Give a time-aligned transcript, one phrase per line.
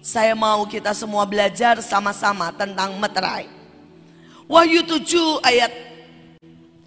[0.00, 3.48] saya mau kita semua belajar sama-sama tentang meterai.
[4.48, 5.72] Wahyu 7 ayat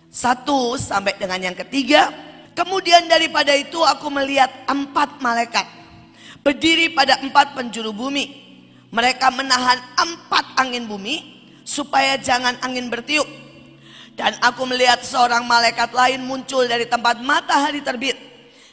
[0.09, 0.45] 1
[0.81, 2.09] sampai dengan yang ketiga.
[2.53, 5.65] Kemudian daripada itu aku melihat empat malaikat
[6.41, 8.41] berdiri pada empat penjuru bumi.
[8.93, 13.25] Mereka menahan empat angin bumi supaya jangan angin bertiup.
[14.13, 18.13] Dan aku melihat seorang malaikat lain muncul dari tempat matahari terbit.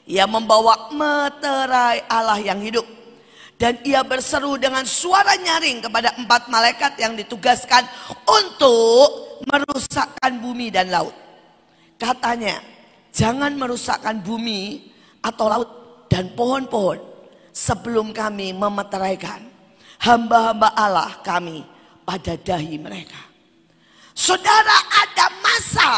[0.05, 3.00] Ia membawa meterai Allah yang hidup
[3.61, 7.85] dan ia berseru dengan suara nyaring kepada empat malaikat yang ditugaskan
[8.25, 11.13] untuk merusakkan bumi dan laut.
[12.01, 12.57] Katanya,
[13.13, 14.89] jangan merusakkan bumi
[15.21, 15.71] atau laut
[16.09, 17.05] dan pohon-pohon
[17.53, 19.45] sebelum kami memeteraikan
[20.01, 21.61] hamba-hamba Allah kami
[22.09, 23.21] pada dahi mereka.
[24.17, 25.91] Saudara ada masa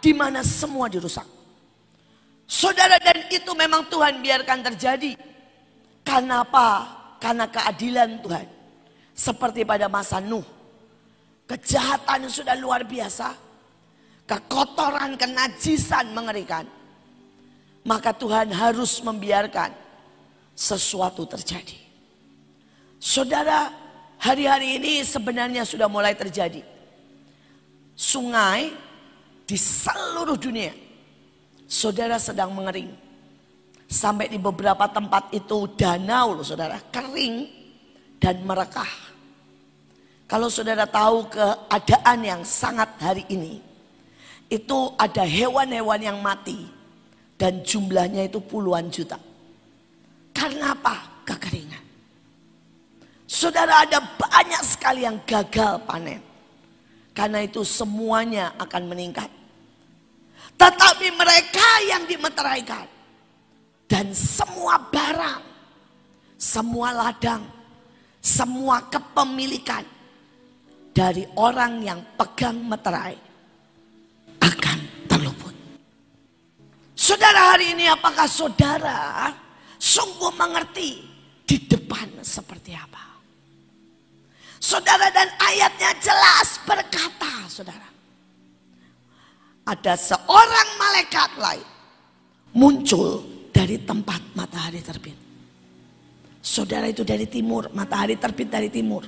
[0.00, 1.28] di mana semua dirusak.
[2.48, 5.27] Saudara dan itu memang Tuhan biarkan terjadi.
[6.08, 6.68] Karena apa?
[7.20, 8.48] Karena keadilan Tuhan.
[9.12, 10.46] Seperti pada masa Nuh.
[11.44, 13.36] Kejahatan sudah luar biasa.
[14.24, 16.64] Kekotoran, kenajisan mengerikan.
[17.84, 19.72] Maka Tuhan harus membiarkan
[20.56, 21.76] sesuatu terjadi.
[22.96, 23.68] Saudara,
[24.16, 26.64] hari-hari ini sebenarnya sudah mulai terjadi.
[27.92, 28.72] Sungai
[29.44, 30.72] di seluruh dunia.
[31.68, 33.07] Saudara sedang mengering
[33.88, 37.48] Sampai di beberapa tempat itu danau loh saudara, kering
[38.20, 39.08] dan merekah.
[40.28, 43.64] Kalau saudara tahu keadaan yang sangat hari ini,
[44.52, 46.68] itu ada hewan-hewan yang mati
[47.40, 49.16] dan jumlahnya itu puluhan juta.
[50.36, 51.24] Karena apa?
[51.24, 51.84] Kekeringan.
[53.24, 56.20] Saudara ada banyak sekali yang gagal panen.
[57.16, 59.32] Karena itu semuanya akan meningkat.
[60.60, 62.97] Tetapi mereka yang dimeteraikan
[63.88, 65.42] dan semua barang,
[66.36, 67.42] semua ladang,
[68.20, 69.82] semua kepemilikan
[70.92, 73.16] dari orang yang pegang meterai
[74.44, 75.56] akan terluput.
[76.92, 79.32] Saudara hari ini apakah saudara
[79.80, 81.08] sungguh mengerti
[81.48, 83.08] di depan seperti apa?
[84.60, 87.88] Saudara dan ayatnya jelas berkata saudara.
[89.64, 91.68] Ada seorang malaikat lain
[92.56, 95.18] muncul dari tempat matahari terbit.
[96.38, 99.02] Saudara itu dari timur, matahari terbit dari timur.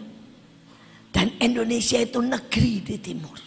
[1.15, 3.39] Dan Indonesia itu negeri di timur.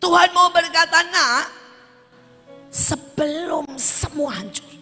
[0.00, 1.44] Tuhan mau berkata, nak,
[2.72, 4.72] sebelum semua hancur.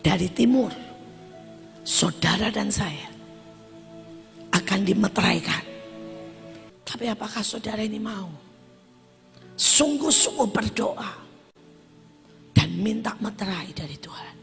[0.00, 0.72] Dari timur,
[1.84, 3.12] saudara dan saya
[4.56, 5.64] akan dimeteraikan.
[6.84, 8.28] Tapi apakah saudara ini mau?
[9.56, 11.23] Sungguh-sungguh berdoa
[12.84, 14.36] minta meterai dari Tuhan.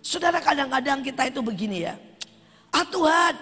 [0.00, 1.92] Saudara kadang-kadang kita itu begini ya.
[2.72, 3.36] Ah Tuhan,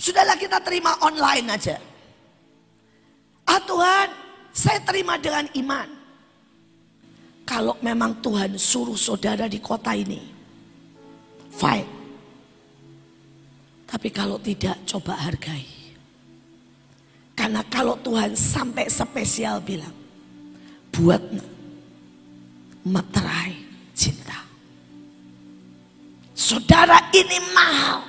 [0.00, 1.76] sudahlah kita terima online aja.
[3.44, 4.08] Ah Tuhan,
[4.56, 5.88] saya terima dengan iman.
[7.46, 10.18] Kalau memang Tuhan suruh saudara di kota ini,
[11.52, 11.92] fine.
[13.86, 15.62] Tapi kalau tidak, coba hargai.
[17.38, 19.94] Karena kalau Tuhan sampai spesial bilang,
[20.90, 21.22] buat
[22.86, 23.58] materai
[23.90, 24.38] cinta.
[26.30, 28.06] Saudara ini mahal.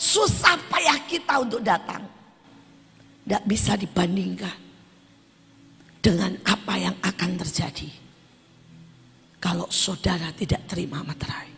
[0.00, 2.00] Susah payah kita untuk datang.
[3.22, 4.56] Tidak bisa dibandingkan
[6.02, 7.90] dengan apa yang akan terjadi.
[9.38, 11.50] Kalau saudara tidak terima materai.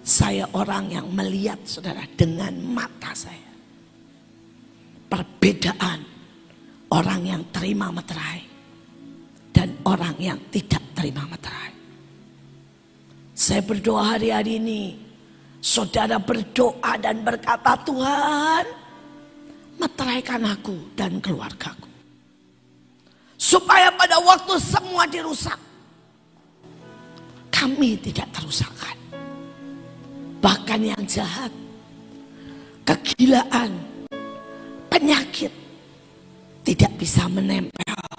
[0.00, 3.52] Saya orang yang melihat saudara dengan mata saya.
[5.06, 6.00] Perbedaan
[6.88, 8.39] orang yang terima materai
[9.84, 11.72] orang yang tidak terima materai.
[13.32, 14.82] Saya berdoa hari-hari ini,
[15.64, 18.64] saudara berdoa dan berkata Tuhan,
[19.80, 21.88] meteraikan aku dan keluargaku.
[23.40, 25.56] Supaya pada waktu semua dirusak,
[27.48, 28.96] kami tidak terusakkan.
[30.44, 31.52] Bahkan yang jahat,
[32.84, 33.72] kegilaan,
[34.92, 35.52] penyakit
[36.64, 38.09] tidak bisa menempel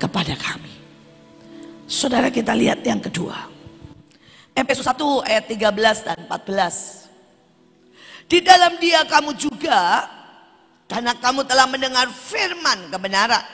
[0.00, 0.72] kepada kami.
[1.84, 3.36] Saudara kita lihat yang kedua.
[4.56, 4.96] Efesus 1
[5.28, 7.04] ayat 13 dan 14.
[8.30, 10.08] Di dalam dia kamu juga
[10.88, 13.44] karena kamu telah mendengar firman kebenaran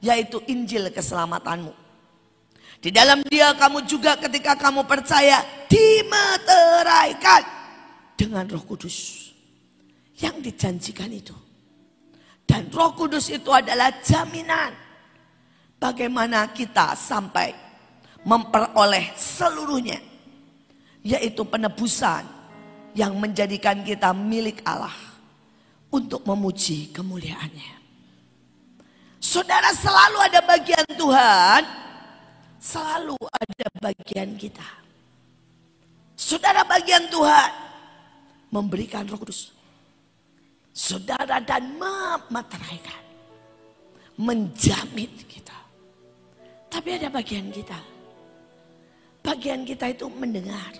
[0.00, 1.74] yaitu Injil keselamatanmu.
[2.78, 7.42] Di dalam dia kamu juga ketika kamu percaya dimeteraikan
[8.14, 9.28] dengan roh kudus.
[10.18, 11.34] Yang dijanjikan itu.
[12.46, 14.87] Dan roh kudus itu adalah jaminan
[15.78, 17.54] Bagaimana kita sampai
[18.26, 20.02] memperoleh seluruhnya.
[21.06, 22.26] Yaitu penebusan
[22.92, 24.94] yang menjadikan kita milik Allah
[25.88, 27.78] untuk memuji kemuliaannya.
[29.18, 31.62] Saudara selalu ada bagian Tuhan,
[32.58, 34.68] selalu ada bagian kita.
[36.18, 37.50] Saudara bagian Tuhan
[38.50, 39.54] memberikan roh kudus.
[40.74, 43.02] Saudara dan memeteraikan.
[44.18, 45.57] Menjamin kita.
[46.68, 47.80] Tapi ada bagian kita.
[49.24, 50.72] Bagian kita itu mendengar.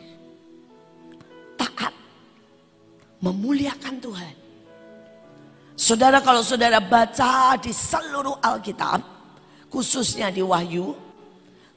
[1.58, 1.92] Taat.
[3.18, 4.48] Memuliakan Tuhan
[5.78, 8.98] Saudara kalau saudara baca di seluruh Alkitab,
[9.70, 10.90] khususnya di Wahyu,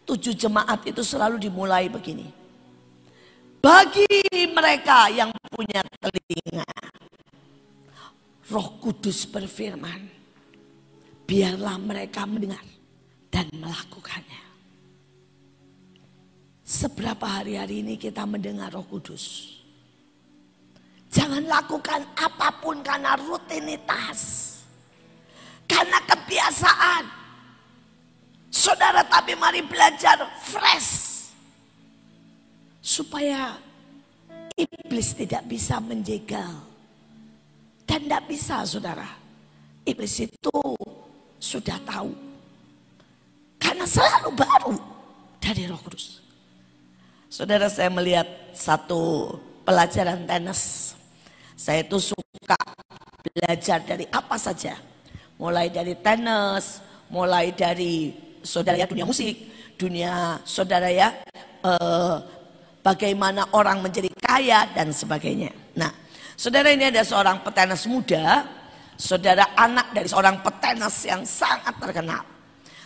[0.09, 2.25] tujuh jemaat itu selalu dimulai begini.
[3.61, 4.09] Bagi
[4.49, 6.65] mereka yang punya telinga,
[8.49, 10.01] Roh Kudus berfirman,
[11.29, 12.65] biarlah mereka mendengar
[13.31, 14.43] dan melakukannya.
[16.67, 19.57] Seberapa hari-hari ini kita mendengar Roh Kudus?
[21.11, 24.51] Jangan lakukan apa pun karena rutinitas.
[25.67, 27.03] Karena kebiasaan.
[28.51, 31.27] Saudara tapi mari belajar fresh.
[32.79, 33.59] Supaya
[34.55, 36.55] iblis tidak bisa menjegal.
[37.83, 39.07] Dan tidak bisa saudara.
[39.83, 40.59] Iblis itu
[41.35, 42.30] sudah tahu.
[43.81, 44.77] Karena selalu baru
[45.41, 46.21] dari roh kudus.
[47.33, 49.33] Saudara saya melihat satu
[49.65, 50.93] pelajaran tenis
[51.57, 52.61] saya itu suka
[53.25, 54.77] belajar dari apa saja.
[55.41, 56.77] Mulai dari tenis,
[57.09, 58.13] mulai dari
[58.45, 59.49] saudara ya dunia musik,
[59.81, 61.17] dunia saudara ya
[61.65, 62.17] eh,
[62.85, 65.57] bagaimana orang menjadi kaya dan sebagainya.
[65.73, 65.89] Nah,
[66.37, 68.45] saudara ini ada seorang petenis muda,
[68.93, 72.30] saudara anak dari seorang petenis yang sangat terkenal.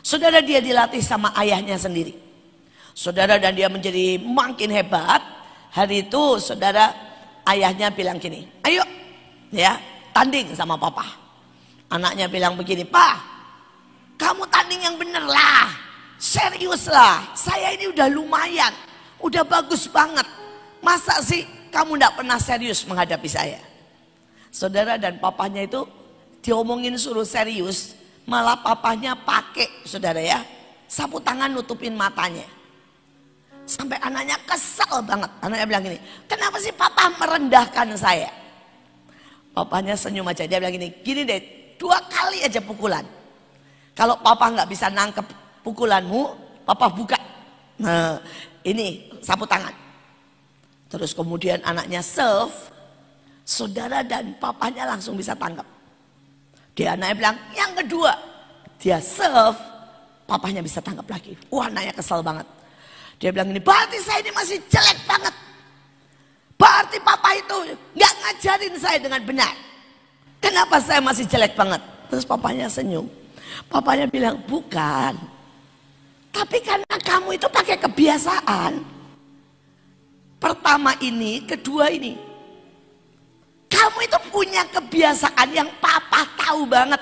[0.06, 2.14] Saudara dia dilatih sama ayahnya sendiri.
[2.94, 5.26] Saudara dan dia menjadi makin hebat.
[5.74, 6.94] Hari itu saudara
[7.50, 8.86] ayahnya bilang gini, ayo
[9.50, 9.76] ya
[10.14, 11.04] tanding sama papa.
[11.90, 13.36] Anaknya bilang begini, pak
[14.16, 15.68] kamu tanding yang bener lah,
[16.16, 18.72] serius lah, saya ini udah lumayan,
[19.20, 20.24] udah bagus banget.
[20.80, 23.60] Masa sih kamu tidak pernah serius menghadapi saya?
[24.56, 25.84] Saudara dan papanya itu
[26.40, 27.92] diomongin suruh serius,
[28.26, 30.42] malah papanya pakai saudara ya,
[30.90, 32.46] sapu tangan nutupin matanya.
[33.66, 35.32] Sampai anaknya kesal banget.
[35.42, 35.98] Anaknya bilang gini,
[36.30, 38.30] kenapa sih papa merendahkan saya?
[39.58, 41.42] Papanya senyum aja, dia bilang gini, gini deh,
[41.82, 43.02] dua kali aja pukulan.
[43.98, 45.26] Kalau papa nggak bisa nangkep
[45.66, 46.36] pukulanmu,
[46.68, 47.18] papa buka.
[47.82, 48.22] Nah,
[48.62, 49.74] ini sapu tangan.
[50.92, 52.54] Terus kemudian anaknya serve,
[53.42, 55.66] saudara dan papanya langsung bisa tangkap.
[56.76, 58.12] Dia anaknya bilang, yang kedua,
[58.76, 59.56] dia serve,
[60.28, 61.40] papanya bisa tangkap lagi.
[61.48, 62.44] Wah anaknya kesal banget.
[63.16, 65.32] Dia bilang ini, berarti saya ini masih jelek banget.
[66.60, 67.58] Berarti papa itu
[67.96, 69.56] nggak ngajarin saya dengan benar.
[70.44, 71.80] Kenapa saya masih jelek banget?
[72.12, 73.08] Terus papanya senyum.
[73.72, 75.16] Papanya bilang, bukan.
[76.36, 78.84] Tapi karena kamu itu pakai kebiasaan.
[80.36, 82.20] Pertama ini, kedua ini.
[83.86, 86.98] Kamu itu punya kebiasaan yang papa tahu banget.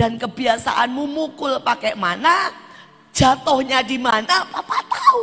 [0.00, 2.48] Dan kebiasaanmu mukul pakai mana,
[3.12, 5.22] Jatuhnya di mana papa tahu.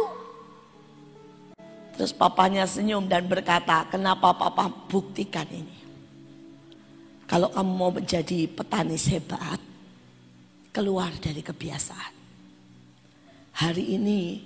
[1.98, 5.75] Terus papanya senyum dan berkata, kenapa papa buktikan ini?
[7.25, 9.60] Kalau kamu mau menjadi petani hebat,
[10.72, 12.13] keluar dari kebiasaan.
[13.60, 14.39] Hari ini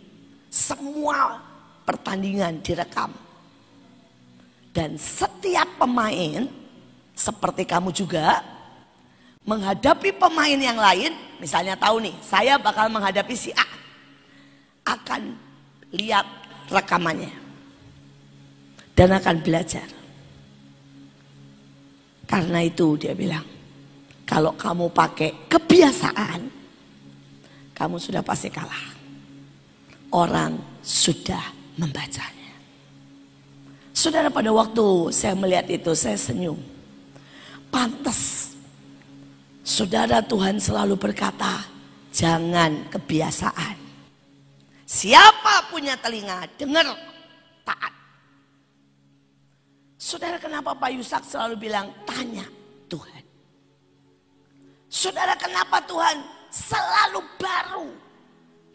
[0.49, 1.37] semua
[1.85, 3.24] pertandingan direkam.
[4.75, 6.51] Dan setiap pemain,
[7.15, 8.43] seperti kamu juga,
[9.47, 13.63] menghadapi pemain yang lain, misalnya tahu nih, saya bakal menghadapi si A.
[14.83, 15.39] Akan
[15.95, 16.27] lihat
[16.67, 17.31] rekamannya.
[18.91, 19.87] Dan akan belajar.
[22.27, 23.47] Karena itu dia bilang,
[24.27, 26.51] kalau kamu pakai kebiasaan,
[27.71, 28.91] kamu sudah pasti kalah.
[30.11, 31.43] Orang sudah
[31.79, 32.44] membacanya.
[33.95, 36.59] Saudara pada waktu saya melihat itu saya senyum.
[37.71, 38.51] Pantas
[39.65, 41.65] Saudara Tuhan selalu berkata,
[42.13, 43.73] jangan kebiasaan.
[44.85, 46.93] Siapa punya telinga, dengar,
[47.65, 47.89] taat.
[49.97, 52.45] Saudara kenapa Pak Yusak selalu bilang, tanya
[52.85, 53.25] Tuhan.
[54.85, 56.21] Saudara kenapa Tuhan
[56.53, 57.89] selalu baru.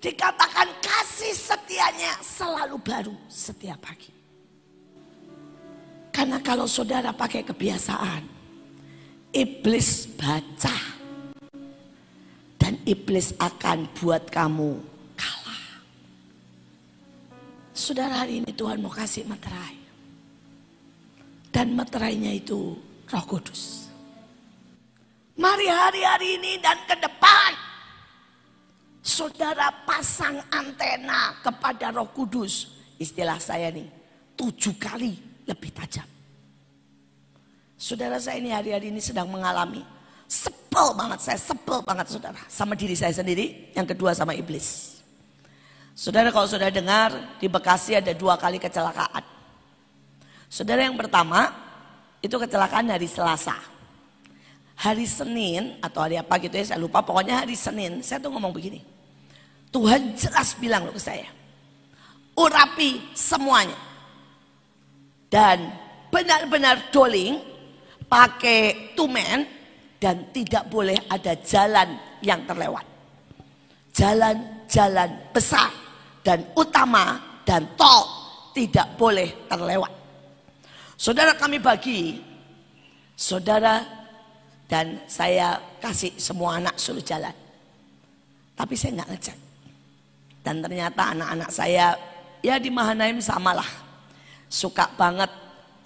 [0.02, 4.19] Dikatakan kasih setianya selalu baru setiap pagi.
[6.20, 8.20] Karena kalau saudara pakai kebiasaan,
[9.32, 10.76] iblis baca.
[12.60, 14.84] Dan iblis akan buat kamu
[15.16, 15.64] kalah.
[17.72, 19.80] Saudara hari ini Tuhan mau kasih materai.
[21.48, 22.76] Dan materainya itu
[23.08, 23.88] roh kudus.
[25.40, 27.56] Mari hari-hari ini dan ke depan.
[29.00, 32.76] Saudara pasang antena kepada roh kudus.
[33.00, 33.88] Istilah saya nih,
[34.36, 36.06] tujuh kali lebih tajam.
[37.74, 39.82] Saudara saya ini hari-hari ini sedang mengalami
[40.30, 42.38] Sebel banget, saya sebel banget saudara.
[42.46, 44.94] Sama diri saya sendiri, yang kedua sama iblis.
[45.98, 49.26] Saudara kalau sudah dengar, di Bekasi ada dua kali kecelakaan.
[50.46, 51.50] Saudara yang pertama,
[52.22, 53.58] itu kecelakaan hari Selasa.
[54.78, 57.02] Hari Senin, atau hari apa gitu ya, saya lupa.
[57.02, 58.86] Pokoknya hari Senin, saya tuh ngomong begini.
[59.74, 61.26] Tuhan jelas bilang loh ke saya.
[62.38, 63.89] Urapi semuanya.
[65.30, 65.70] Dan
[66.10, 67.38] benar-benar doling,
[68.10, 69.46] pakai tumen,
[70.00, 71.94] dan tidak boleh ada jalan
[72.24, 72.82] yang terlewat.
[73.94, 75.70] Jalan-jalan besar
[76.26, 78.08] dan utama dan tol
[78.56, 79.92] tidak boleh terlewat.
[80.96, 82.16] Saudara kami bagi,
[83.16, 83.80] saudara
[84.70, 87.32] dan saya kasih semua anak suruh jalan.
[88.56, 89.38] Tapi saya nggak ngecek.
[90.40, 91.96] Dan ternyata anak-anak saya
[92.40, 93.89] ya di Mahanaim samalah.
[94.50, 95.30] Suka banget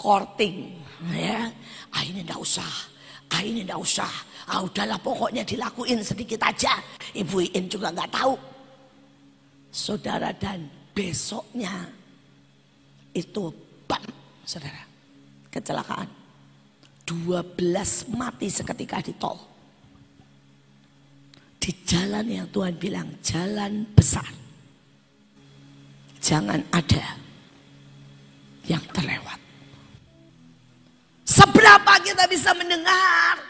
[0.00, 0.80] courting.
[1.12, 1.52] Ya,
[1.92, 2.94] ah ini enggak usah
[3.34, 4.12] ah ini enggak usah,
[4.46, 6.78] ah udahlah pokoknya dilakuin sedikit aja.
[7.10, 8.34] Ibu Iin juga nggak tahu.
[9.74, 11.90] Saudara dan besoknya
[13.10, 13.50] itu
[13.90, 14.06] bam,
[14.46, 14.86] saudara,
[15.50, 16.06] kecelakaan.
[17.04, 19.36] 12 mati seketika di tol.
[21.58, 24.30] Di jalan yang Tuhan bilang jalan besar.
[26.24, 27.23] Jangan ada
[28.68, 29.38] yang terlewat.
[31.24, 33.40] Seberapa kita bisa mendengar?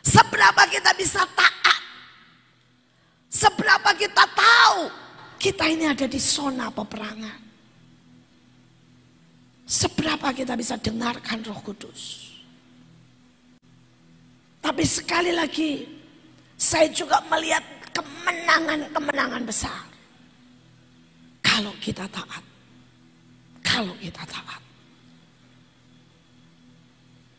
[0.00, 1.82] Seberapa kita bisa taat?
[3.30, 4.90] Seberapa kita tahu
[5.40, 7.40] kita ini ada di zona peperangan?
[9.70, 12.34] Seberapa kita bisa dengarkan Roh Kudus?
[14.60, 15.86] Tapi sekali lagi,
[16.58, 17.62] saya juga melihat
[17.94, 19.86] kemenangan-kemenangan besar.
[21.40, 22.49] Kalau kita taat.
[23.70, 24.62] Kalau kita taat.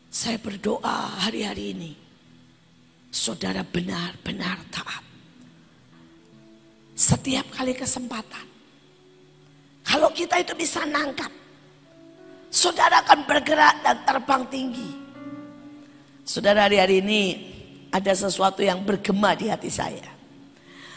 [0.08, 1.92] Saya berdoa hari-hari ini.
[3.12, 5.04] Saudara benar-benar taat.
[6.96, 8.48] Setiap kali kesempatan.
[9.84, 11.28] Kalau kita itu bisa nangkap.
[12.48, 14.90] Saudara akan bergerak dan terbang tinggi.
[16.24, 17.22] Saudara hari-hari ini
[17.92, 20.08] ada sesuatu yang bergema di hati saya.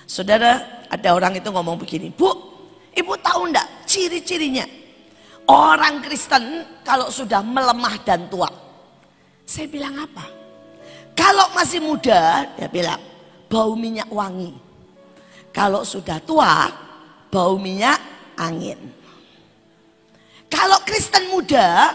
[0.07, 2.07] Saudara ada orang itu ngomong begini.
[2.13, 2.31] Bu,
[2.95, 4.84] ibu tahu enggak ciri-cirinya?
[5.45, 8.65] Orang Kristen kalau sudah melemah dan tua
[9.45, 10.25] saya bilang apa?
[11.13, 12.99] Kalau masih muda, dia bilang
[13.45, 14.51] bau minyak wangi.
[15.53, 16.67] Kalau sudah tua,
[17.29, 17.95] bau minyak
[18.35, 18.75] angin.
[20.49, 21.93] Kalau Kristen muda,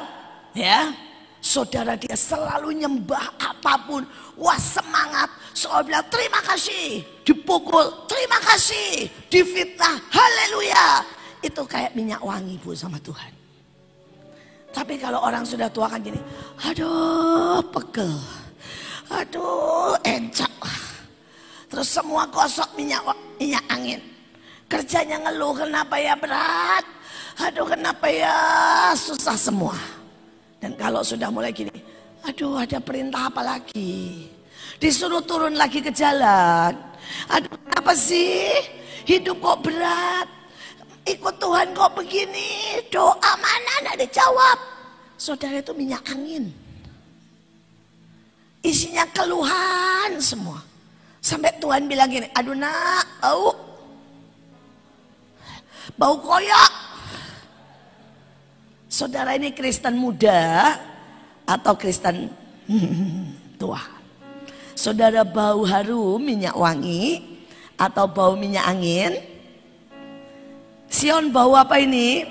[0.57, 0.95] ya,
[1.43, 4.07] saudara dia selalu nyembah apa pun,
[4.39, 11.05] wah semangat, soal bilang terima kasih, dipukul, terima kasih, difitnah, haleluya.
[11.45, 13.40] Itu kayak minyak wangi bu sama Tuhan.
[14.71, 16.19] Tapi kalau orang sudah tua kan gini,
[16.63, 18.15] aduh pegel,
[19.11, 20.51] aduh encak.
[21.71, 23.03] Terus semua gosok minyak
[23.39, 24.01] minyak angin.
[24.71, 26.87] Kerjanya ngeluh kenapa ya berat,
[27.43, 28.37] aduh kenapa ya
[28.95, 29.75] susah semua.
[30.63, 31.75] Dan kalau sudah mulai gini,
[32.23, 34.31] aduh ada perintah apa lagi?
[34.79, 36.79] Disuruh turun lagi ke jalan.
[37.27, 38.55] Aduh kenapa sih?
[39.03, 40.40] Hidup kok berat
[41.07, 44.59] ikut Tuhan kok begini, doa mana ada dijawab.
[45.21, 46.49] Saudara itu minyak angin.
[48.61, 50.61] Isinya keluhan semua.
[51.21, 53.53] Sampai Tuhan bilang gini, aduh nak, bau.
[55.97, 56.73] Bau koyak.
[58.91, 60.77] Saudara ini Kristen muda
[61.45, 62.33] atau Kristen
[63.61, 63.81] tua.
[64.77, 67.21] Saudara bau harum minyak wangi
[67.77, 69.30] atau bau minyak angin
[71.01, 72.29] Sion bau apa ini?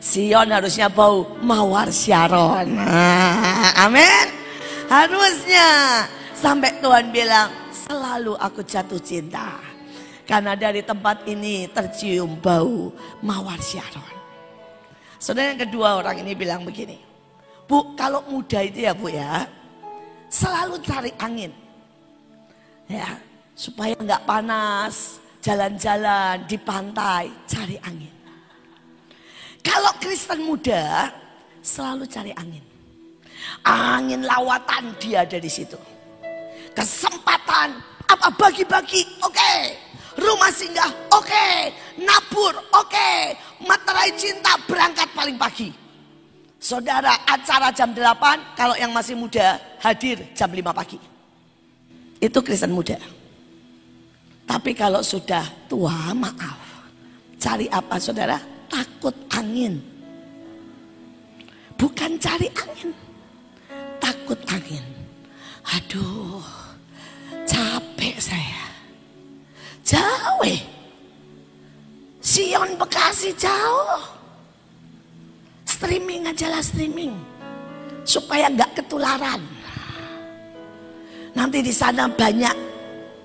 [0.00, 2.80] Sion harusnya bau mawar Sharon.
[3.84, 4.26] amin.
[4.88, 5.68] Harusnya
[6.32, 9.60] sampai Tuhan bilang selalu aku jatuh cinta.
[10.24, 14.16] Karena dari tempat ini tercium bau mawar Sharon.
[15.20, 16.96] Saudara yang kedua orang ini bilang begini.
[17.68, 19.44] Bu kalau muda itu ya bu ya.
[20.32, 21.52] Selalu cari angin.
[22.88, 23.31] Ya
[23.62, 28.10] supaya nggak panas, jalan-jalan di pantai, cari angin.
[29.62, 31.14] Kalau Kristen muda
[31.62, 32.66] selalu cari angin.
[33.62, 35.78] Angin lawatan dia ada di situ.
[36.74, 37.78] Kesempatan
[38.10, 39.30] apa bagi-bagi, oke.
[39.30, 39.78] Okay.
[40.18, 41.22] Rumah singgah, oke.
[41.22, 41.70] Okay.
[42.02, 42.90] Nabur, oke.
[42.90, 43.38] Okay.
[43.62, 45.70] Materai cinta berangkat paling pagi.
[46.58, 50.98] Saudara, acara jam 8, kalau yang masih muda hadir jam 5 pagi.
[52.22, 53.21] Itu Kristen muda.
[54.46, 56.58] Tapi kalau sudah tua, maaf.
[57.38, 58.38] Cari apa saudara?
[58.70, 59.82] Takut angin.
[61.74, 62.94] Bukan cari angin.
[63.98, 64.84] Takut angin.
[65.66, 66.42] Aduh,
[67.46, 68.62] capek saya.
[69.82, 70.72] Jauh.
[72.22, 73.98] Sion Bekasi jauh.
[75.66, 77.18] Streaming aja lah streaming.
[78.06, 79.42] Supaya nggak ketularan.
[81.34, 82.54] Nanti di sana banyak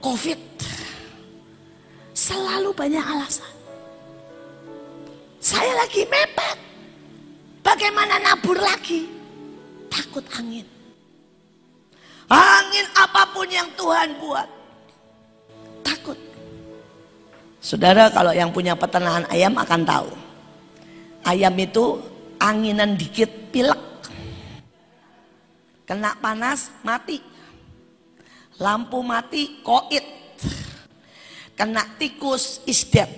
[0.02, 0.42] COVID.
[2.28, 3.48] Selalu banyak alasan.
[5.40, 6.60] Saya lagi mepet.
[7.64, 9.08] Bagaimana nabur lagi?
[9.88, 10.68] Takut angin.
[12.28, 14.48] Angin apa pun yang Tuhan buat.
[15.88, 16.20] Takut.
[17.64, 20.12] Saudara kalau yang punya peternakan ayam akan tahu.
[21.24, 22.04] Ayam itu
[22.44, 23.80] anginan dikit pilek.
[25.88, 27.24] Kena panas mati.
[28.60, 30.04] Lampu mati koit.
[31.58, 33.10] Kena tikus isdet.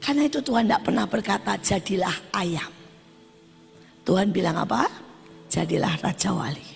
[0.00, 2.72] Karena itu Tuhan tidak pernah berkata jadilah ayam.
[4.04, 4.88] Tuhan bilang apa?
[5.48, 6.68] Jadilah Raja Wali.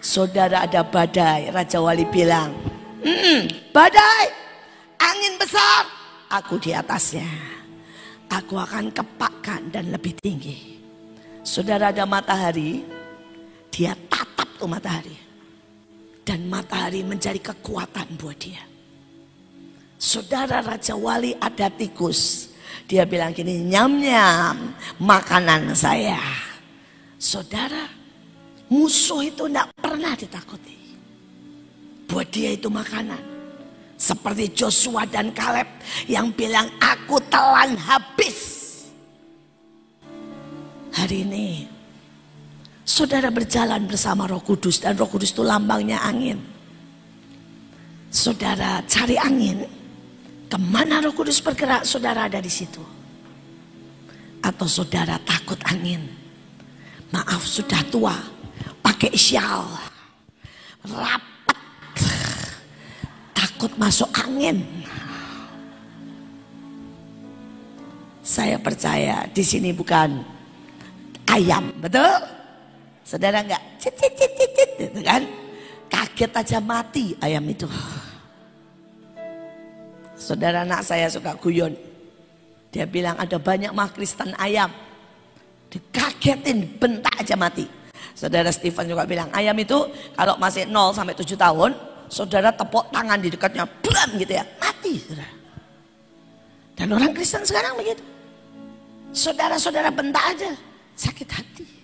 [0.00, 2.52] Saudara ada badai, Raja Wali bilang,
[3.00, 4.24] mm, badai,
[5.00, 5.88] angin besar,
[6.28, 7.28] aku di atasnya.
[8.28, 10.76] Aku akan kepakkan dan lebih tinggi.
[11.40, 12.84] Saudara ada matahari,
[13.72, 15.16] dia tatap tuh matahari.
[16.36, 18.60] Dan matahari menjadi kekuatan buat dia.
[19.96, 22.52] Saudara Raja Wali ada tikus.
[22.84, 26.20] Dia bilang gini, nyam-nyam makanan saya.
[27.16, 27.88] Saudara,
[28.68, 30.76] musuh itu tidak pernah ditakuti.
[32.04, 33.24] Buat dia itu makanan.
[33.96, 35.72] Seperti Joshua dan Kaleb
[36.04, 38.60] yang bilang aku telan habis.
[40.92, 41.64] Hari ini
[42.86, 46.38] saudara berjalan bersama Roh Kudus dan Roh Kudus itu lambangnya angin.
[48.08, 49.66] Saudara cari angin,
[50.46, 52.78] Ke mana roh kudus bergerak saudara ada di situ.
[54.38, 56.06] Atau saudara takut angin.
[57.10, 58.14] Maaf sudah tua.
[58.78, 59.66] Pakai syal.
[60.86, 61.58] Rapat.
[63.34, 64.62] Takut masuk angin.
[68.22, 70.22] Saya percaya di sini bukan
[71.26, 72.35] ayam, betul?
[73.06, 73.62] Saudara enggak?
[73.78, 75.22] Cit, cit, cit, cit, gitu kan?
[75.86, 77.70] Kaget aja mati ayam itu.
[80.18, 81.78] Saudara anak saya suka guyon.
[82.74, 84.74] Dia bilang ada banyak mah Kristen ayam.
[85.70, 87.70] Dikagetin, bentak aja mati.
[88.10, 89.86] Saudara Stephen juga bilang ayam itu
[90.18, 91.70] kalau masih 0 sampai 7 tahun,
[92.10, 94.98] saudara tepuk tangan di dekatnya, blam gitu ya, mati.
[94.98, 95.34] Saudara.
[96.74, 98.02] Dan orang Kristen sekarang begitu.
[99.14, 100.50] Saudara-saudara bentak aja,
[100.98, 101.75] sakit hati.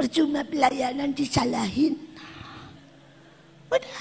[0.00, 1.92] Percuma pelayanan disalahin.
[3.68, 4.00] Udah,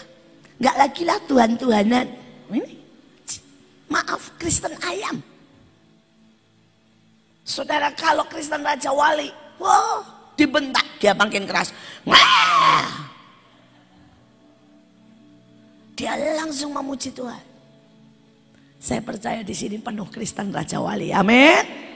[0.55, 2.07] nggak lagi lah Tuhan-Tuhanan.
[2.55, 2.71] Ini
[3.91, 5.19] Maaf Kristen ayam.
[7.43, 10.05] Saudara kalau Kristen Raja Wali, wow,
[10.39, 11.75] dibentak dia makin keras.
[12.07, 13.09] Wah.
[15.99, 17.43] Dia langsung memuji Tuhan.
[18.79, 21.11] Saya percaya di sini penuh Kristen Raja Wali.
[21.11, 21.88] Amin.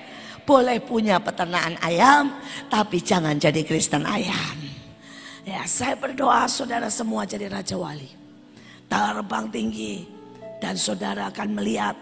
[0.44, 2.36] Boleh punya peternakan ayam,
[2.68, 4.60] tapi jangan jadi Kristen ayam.
[5.44, 8.08] Ya, saya berdoa saudara semua jadi Raja Wali.
[8.88, 10.04] Terbang tinggi,
[10.64, 11.96] dan saudara akan melihat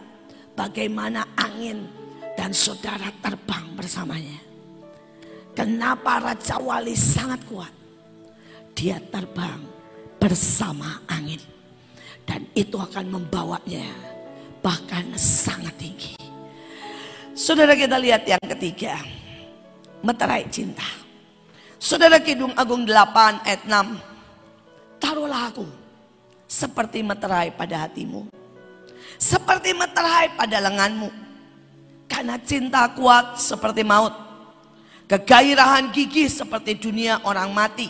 [0.54, 1.89] bagaimana angin
[2.38, 4.38] dan saudara terbang bersamanya.
[5.58, 7.73] Kenapa Raja Wali sangat kuat?
[8.77, 9.62] Dia terbang
[10.21, 11.41] bersama angin.
[12.21, 13.89] Dan itu akan membawanya
[14.62, 16.21] bahkan sangat tinggi.
[17.32, 19.00] Saudara kita lihat yang ketiga.
[20.02, 20.86] Meterai cinta.
[21.78, 25.02] Saudara Kidung Agung 8 ayat 6.
[25.02, 25.65] Taruhlah aku
[26.46, 28.41] seperti meterai pada hatimu
[29.22, 31.10] seperti meterai pada lenganmu.
[32.10, 34.12] Karena cinta kuat seperti maut.
[35.06, 37.88] Kegairahan gigih seperti dunia orang mati.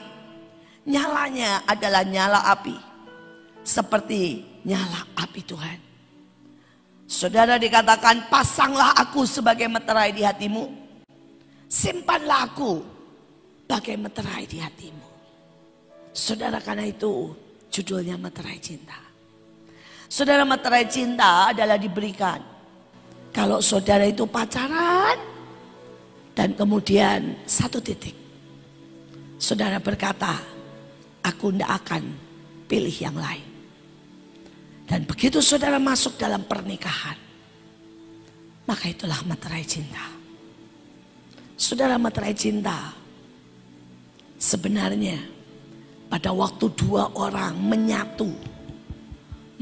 [0.83, 2.75] Nyalanya adalah nyala api.
[3.63, 5.90] Seperti nyala api Tuhan.
[7.11, 10.71] Saudara dikatakan pasanglah aku sebagai meterai di hatimu.
[11.67, 12.79] Simpanlah aku
[13.67, 15.11] bagai meterai di hatimu.
[16.15, 17.35] Saudara karena itu
[17.67, 18.95] judulnya meterai cinta.
[20.07, 22.39] Saudara materai cinta adalah diberikan.
[23.35, 25.19] Kalau saudara itu pacaran,
[26.31, 28.15] Dan kemudian satu titik.
[29.35, 30.39] Saudara berkata,
[31.19, 32.07] aku tidak akan
[32.71, 33.50] pilih yang lain.
[34.91, 37.15] Dan begitu saudara masuk dalam pernikahan,
[38.67, 40.03] maka itulah materai cinta.
[41.55, 42.91] Saudara materai cinta,
[44.35, 45.15] sebenarnya
[46.11, 48.27] pada waktu dua orang menyatu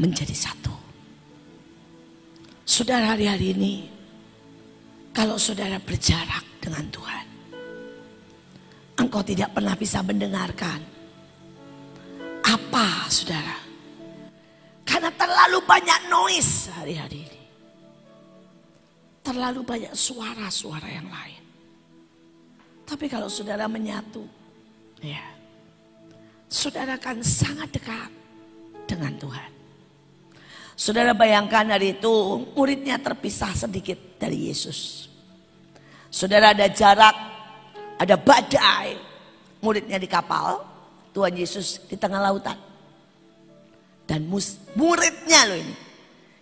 [0.01, 0.73] menjadi satu.
[2.65, 3.85] Saudara hari-hari ini,
[5.13, 7.27] kalau saudara berjarak dengan Tuhan,
[8.97, 10.81] engkau tidak pernah bisa mendengarkan
[12.49, 13.68] apa saudara
[14.89, 17.41] karena terlalu banyak noise hari-hari ini.
[19.21, 21.43] Terlalu banyak suara-suara yang lain.
[22.89, 24.25] Tapi kalau saudara menyatu,
[24.97, 25.21] ya,
[26.49, 28.09] saudara akan sangat dekat
[28.89, 29.51] dengan Tuhan.
[30.73, 32.09] Saudara bayangkan hari itu
[32.57, 35.05] muridnya terpisah sedikit dari Yesus.
[36.09, 37.13] Saudara ada jarak,
[38.01, 38.97] ada badai,
[39.61, 40.65] muridnya di kapal,
[41.13, 42.68] Tuhan Yesus di tengah lautan.
[44.09, 45.75] Dan mus, muridnya loh ini.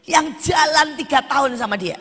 [0.08, 2.00] Yang jalan tiga tahun sama dia.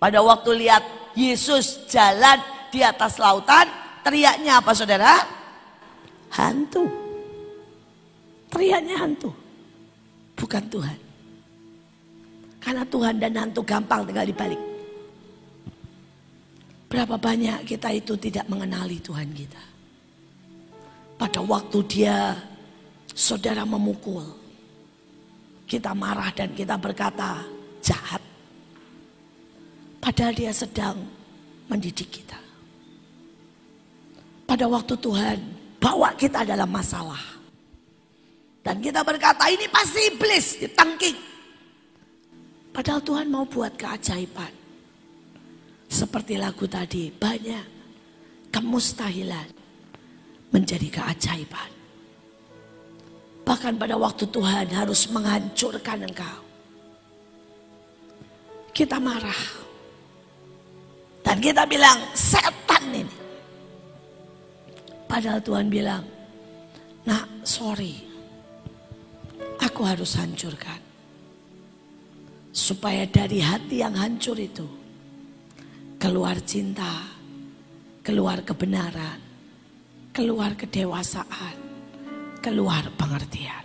[0.00, 0.80] Pada waktu lihat
[1.12, 2.40] Yesus jalan
[2.72, 3.68] di atas lautan.
[4.00, 5.20] Teriaknya apa saudara?
[6.32, 6.88] Hantu.
[8.48, 9.28] Teriaknya hantu.
[10.32, 10.98] Bukan Tuhan.
[12.64, 14.60] Karena Tuhan dan hantu gampang tinggal dibalik.
[16.88, 19.64] Berapa banyak kita itu tidak mengenali Tuhan kita.
[21.20, 22.32] Pada waktu dia
[23.12, 24.43] saudara memukul
[25.64, 27.40] kita marah dan kita berkata
[27.80, 28.20] jahat.
[30.00, 31.00] Padahal dia sedang
[31.68, 32.36] mendidik kita.
[34.44, 35.38] Pada waktu Tuhan
[35.80, 37.20] bawa kita dalam masalah.
[38.64, 41.18] Dan kita berkata ini pasti iblis ditangking.
[42.72, 44.52] Padahal Tuhan mau buat keajaiban.
[45.88, 47.66] Seperti lagu tadi banyak
[48.48, 49.48] kemustahilan
[50.48, 51.73] menjadi keajaiban.
[53.44, 56.40] Bahkan pada waktu Tuhan harus menghancurkan engkau.
[58.72, 59.42] Kita marah.
[61.20, 63.16] Dan kita bilang setan ini.
[65.04, 66.02] Padahal Tuhan bilang,
[67.04, 68.00] nah sorry.
[69.60, 70.80] Aku harus hancurkan.
[72.50, 74.66] Supaya dari hati yang hancur itu.
[76.00, 77.12] Keluar cinta.
[78.00, 79.20] Keluar kebenaran.
[80.12, 81.63] Keluar kedewasaan
[82.44, 83.64] keluar pengertian.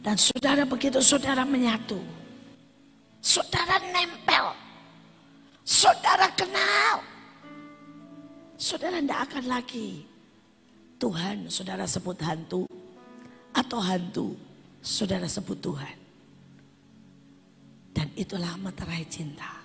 [0.00, 2.00] Dan saudara begitu saudara menyatu.
[3.20, 4.56] Saudara nempel.
[5.60, 7.04] Saudara kenal.
[8.56, 10.08] Saudara tidak akan lagi.
[10.96, 12.64] Tuhan saudara sebut hantu.
[13.52, 14.32] Atau hantu
[14.80, 15.96] saudara sebut Tuhan.
[17.92, 19.60] Dan itulah materai cinta.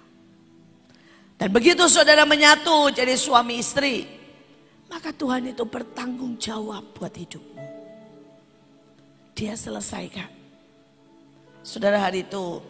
[1.39, 4.14] Dan begitu saudara menyatu jadi suami istri.
[4.95, 7.60] Maka Tuhan itu bertanggung jawab buat hidupmu.
[9.36, 10.31] Dia selesaikan.
[11.67, 12.63] Saudara hari itu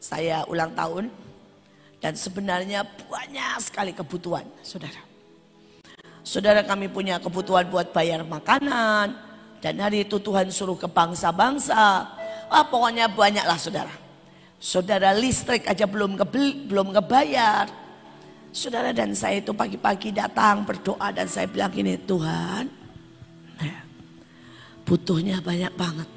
[0.00, 1.12] saya ulang tahun
[2.00, 5.04] dan sebenarnya banyak sekali kebutuhan saudara.
[6.24, 9.12] Saudara kami punya kebutuhan buat bayar makanan
[9.60, 12.08] dan hari itu Tuhan suruh ke bangsa-bangsa.
[12.48, 13.92] Wah pokoknya banyak lah saudara.
[14.56, 17.81] Saudara listrik aja belum kebeli, belum kebayar
[18.52, 22.68] Saudara dan saya itu pagi-pagi datang berdoa dan saya bilang gini, Tuhan
[23.58, 23.80] ya,
[24.84, 26.08] butuhnya banyak banget.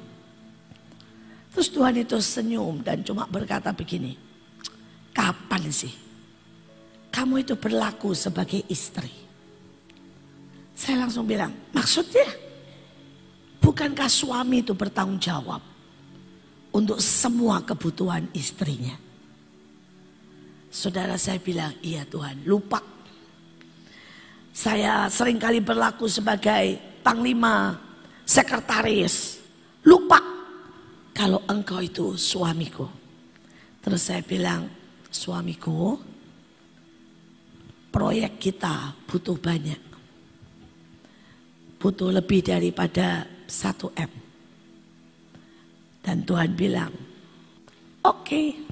[1.56, 4.20] Terus Tuhan itu senyum dan cuma berkata begini,
[5.16, 6.06] kapan sih
[7.16, 9.08] kamu itu berlaku sebagai istri?
[10.76, 12.28] Saya langsung bilang, maksudnya
[13.64, 15.64] bukankah suami itu bertanggung jawab
[16.76, 19.05] untuk semua kebutuhan istrinya?
[20.76, 22.84] Saudara saya bilang, iya Tuhan, lupa.
[24.52, 27.80] Saya sering kali berlaku sebagai panglima,
[28.28, 29.40] sekretaris.
[29.88, 30.20] Lupa
[31.16, 32.84] kalau engkau itu suamiku.
[33.80, 34.68] Terus saya bilang,
[35.08, 35.96] suamiku,
[37.88, 39.80] proyek kita butuh banyak.
[41.80, 44.12] Butuh lebih daripada satu M.
[46.04, 46.92] Dan Tuhan bilang,
[48.04, 48.65] oke, okay,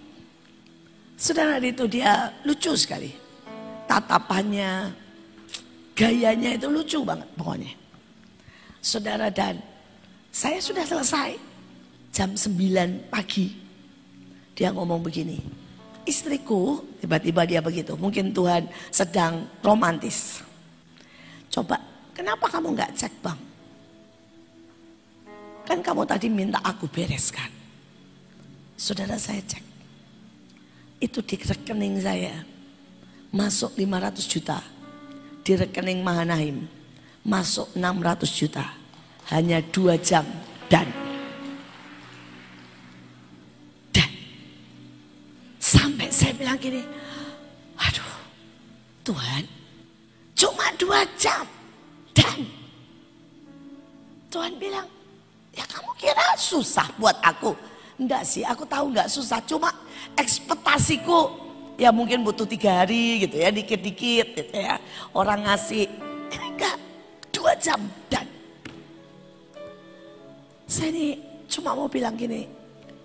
[1.15, 3.15] Saudara itu dia lucu sekali.
[3.87, 4.91] Tatapannya,
[5.95, 7.73] gayanya itu lucu banget pokoknya.
[8.83, 9.63] Saudara dan
[10.35, 11.39] saya sudah selesai.
[12.15, 13.51] Jam 9 pagi.
[14.55, 15.43] Dia ngomong begini.
[16.07, 17.99] Istriku, tiba-tiba dia begitu.
[17.99, 20.39] Mungkin Tuhan sedang romantis.
[21.51, 21.79] Coba,
[22.15, 23.41] kenapa kamu nggak cek bang?
[25.65, 27.51] Kan kamu tadi minta aku bereskan.
[28.79, 29.74] Saudara saya cek.
[31.03, 32.35] Itu di rekening saya.
[33.35, 34.59] Masuk 500 juta.
[35.43, 36.67] Di rekening Mahanaim.
[37.27, 38.65] Masuk 600 juta.
[39.33, 40.23] Hanya dua jam.
[40.71, 40.87] Dan.
[43.91, 44.11] Dan.
[45.59, 46.85] Sampai saya bilang gini,
[47.81, 48.13] aduh
[49.03, 49.45] Tuhan
[50.37, 51.45] cuma dua jam.
[52.13, 52.47] Dan.
[54.29, 54.87] Tuhan bilang
[55.55, 59.39] ya kamu kira susah buat aku Enggak sih, aku tahu enggak susah.
[59.47, 59.71] Cuma
[60.19, 61.31] ekspektasiku
[61.79, 64.83] ya mungkin butuh tiga hari gitu ya, dikit-dikit gitu ya.
[65.15, 65.87] Orang ngasih,
[66.31, 66.77] ini enggak,
[67.31, 67.79] dua jam
[68.11, 68.27] dan
[70.67, 72.51] saya ini cuma mau bilang gini,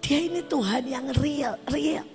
[0.02, 2.06] dia ini Tuhan yang real, real.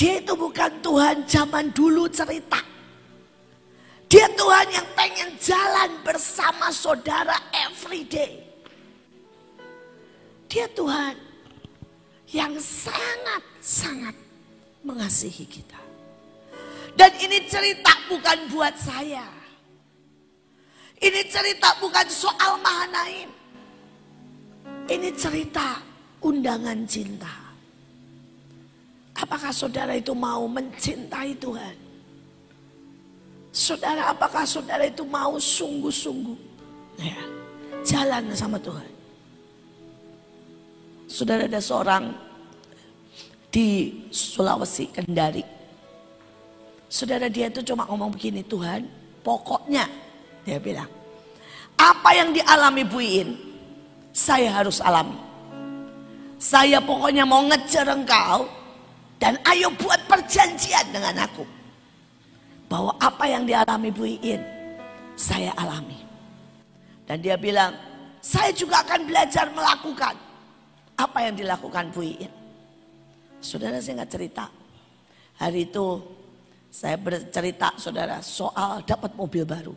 [0.00, 2.64] Dia itu bukan Tuhan zaman dulu cerita.
[4.08, 8.49] Dia Tuhan yang pengen jalan bersama saudara every day.
[10.50, 11.14] Dia Tuhan
[12.34, 14.18] yang sangat-sangat
[14.82, 15.78] mengasihi kita.
[16.98, 19.22] Dan ini cerita bukan buat saya.
[20.98, 23.30] Ini cerita bukan soal Mahanaim.
[24.90, 25.78] Ini cerita
[26.18, 27.30] undangan cinta.
[29.14, 31.76] Apakah saudara itu mau mencintai Tuhan?
[33.54, 36.38] Saudara, apakah saudara itu mau sungguh-sungguh
[36.98, 37.18] ya,
[37.86, 38.89] jalan sama Tuhan?
[41.10, 42.14] Saudara ada seorang
[43.50, 45.42] di Sulawesi Kendari.
[46.86, 48.86] Saudara dia itu cuma ngomong begini, Tuhan
[49.26, 49.90] pokoknya
[50.46, 50.86] dia bilang.
[51.74, 53.34] Apa yang dialami Bu Iin,
[54.14, 55.18] saya harus alami.
[56.38, 58.46] Saya pokoknya mau ngejar engkau
[59.18, 61.42] dan ayo buat perjanjian dengan aku.
[62.70, 64.38] Bahwa apa yang dialami Bu Iin,
[65.18, 65.98] saya alami.
[67.02, 67.74] Dan dia bilang,
[68.22, 70.29] saya juga akan belajar melakukan
[71.00, 72.32] apa yang dilakukan Bu Iin?
[73.40, 74.44] Saudara saya nggak cerita.
[75.40, 75.86] Hari itu
[76.68, 79.72] saya bercerita saudara soal dapat mobil baru.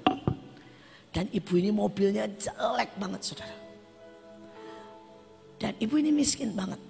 [1.14, 3.56] Dan ibu ini mobilnya jelek banget saudara.
[5.56, 6.82] Dan ibu ini miskin banget.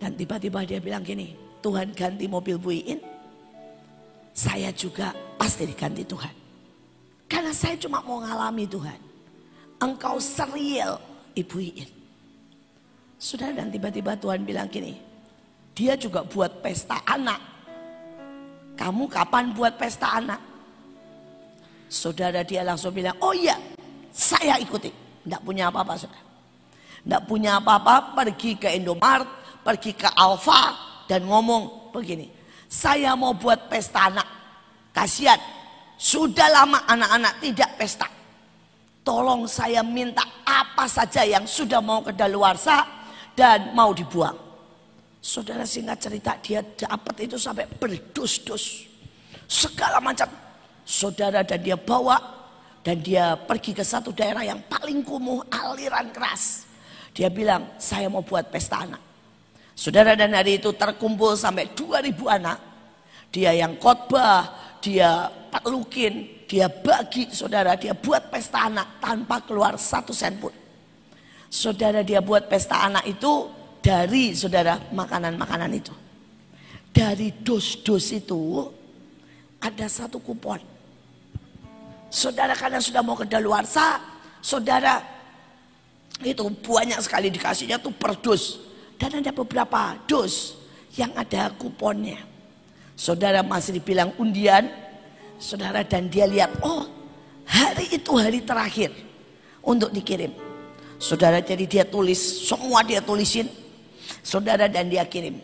[0.00, 3.04] Dan tiba-tiba dia bilang gini, Tuhan ganti mobil Bu Iin.
[4.32, 6.32] Saya juga pasti diganti Tuhan.
[7.28, 9.00] Karena saya cuma mau ngalami Tuhan.
[9.76, 10.96] Engkau serial
[11.36, 11.99] Ibu Iin.
[13.20, 14.96] Sudah dan tiba-tiba Tuhan bilang gini,
[15.76, 17.36] dia juga buat pesta anak.
[18.80, 20.40] Kamu kapan buat pesta anak?
[21.84, 23.60] Saudara dia langsung bilang, oh iya
[24.08, 24.88] saya ikuti.
[25.20, 26.24] Tidak punya apa-apa saudara.
[27.04, 29.28] Tidak punya apa-apa pergi ke Indomaret,
[29.60, 30.72] pergi ke Alfa
[31.04, 32.24] dan ngomong begini.
[32.72, 34.24] Saya mau buat pesta anak.
[34.96, 35.36] Kasihan,
[36.00, 38.08] sudah lama anak-anak tidak pesta.
[39.04, 42.99] Tolong saya minta apa saja yang sudah mau ke daluarsa
[43.36, 44.36] dan mau dibuang.
[45.20, 48.88] Saudara singkat cerita dia dapat itu sampai berdus-dus.
[49.44, 50.30] Segala macam.
[50.86, 52.16] Saudara dan dia bawa
[52.80, 56.64] dan dia pergi ke satu daerah yang paling kumuh aliran keras.
[57.12, 59.02] Dia bilang saya mau buat pesta anak.
[59.76, 62.58] Saudara dan hari itu terkumpul sampai 2000 anak.
[63.30, 70.10] Dia yang khotbah, dia paklukin, dia bagi saudara, dia buat pesta anak tanpa keluar satu
[70.10, 70.52] sen pun.
[71.50, 73.50] Saudara dia buat pesta anak itu
[73.82, 75.90] dari saudara makanan-makanan itu.
[76.94, 78.70] Dari dos-dos itu
[79.58, 80.62] ada satu kupon.
[82.06, 83.98] Saudara karena sudah mau ke daluarsa,
[84.38, 85.02] saudara
[86.22, 88.70] itu banyak sekali dikasihnya tuh per dos.
[88.94, 90.54] Dan ada beberapa dos
[90.94, 92.22] yang ada kuponnya.
[92.94, 94.70] Saudara masih dibilang undian,
[95.40, 96.86] saudara dan dia lihat, oh
[97.42, 98.94] hari itu hari terakhir
[99.64, 100.49] untuk dikirim.
[101.00, 103.48] Saudara jadi dia tulis, semua dia tulisin.
[104.20, 105.40] Saudara dan dia kirim.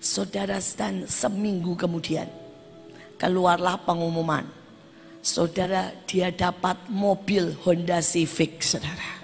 [0.00, 2.24] Saudara dan seminggu kemudian
[3.20, 4.48] keluarlah pengumuman.
[5.20, 9.20] Saudara dia dapat mobil Honda Civic saudara.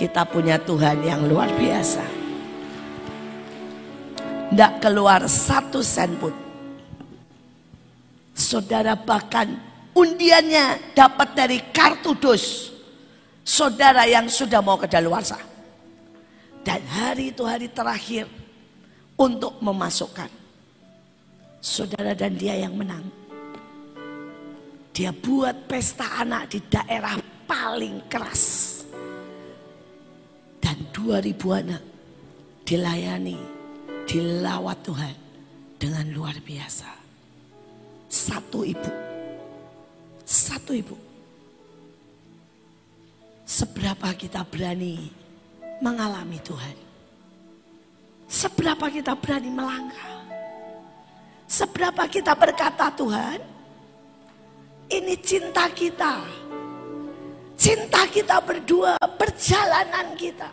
[0.00, 2.00] Kita punya Tuhan yang luar biasa.
[4.48, 6.32] Tidak keluar satu sen pun.
[8.32, 9.52] Saudara bahkan
[9.92, 12.69] undiannya dapat dari kartu dos
[13.44, 15.38] saudara yang sudah mau ke daluarsa.
[16.60, 18.28] Dan hari itu hari terakhir
[19.16, 20.28] untuk memasukkan.
[21.60, 23.04] Saudara dan dia yang menang.
[24.92, 27.16] Dia buat pesta anak di daerah
[27.48, 28.76] paling keras.
[30.60, 31.82] Dan 2000 anak
[32.68, 33.40] dilayani,
[34.04, 35.16] dilawat Tuhan
[35.80, 36.90] dengan luar biasa.
[38.08, 38.92] Satu ibu.
[40.28, 41.09] Satu ibu
[43.60, 45.12] seberapa kita berani
[45.84, 46.76] mengalami Tuhan.
[48.24, 50.16] Seberapa kita berani melangkah.
[51.44, 53.36] Seberapa kita berkata Tuhan,
[54.88, 56.24] ini cinta kita.
[57.60, 60.48] Cinta kita berdua, perjalanan kita.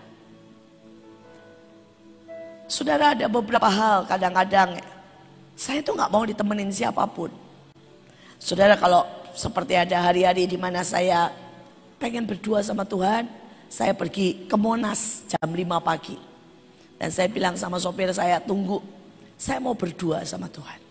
[2.68, 4.84] Saudara ada beberapa hal kadang-kadang
[5.56, 7.32] saya tuh nggak mau ditemenin siapa pun.
[8.36, 11.47] Saudara kalau seperti ada hari-hari di mana saya
[11.98, 13.28] pengen berdua sama Tuhan,
[13.68, 16.18] saya pergi ke Monas jam 5 pagi.
[16.98, 18.82] Dan saya bilang sama sopir saya, tunggu,
[19.38, 20.82] saya mau berdua sama Tuhan.